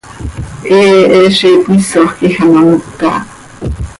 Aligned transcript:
He 0.67 0.79
Hezitmisoj 1.11 2.07
quij 2.15 2.35
ano 2.43 2.59
moca 2.69 3.07
ha. 3.15 3.21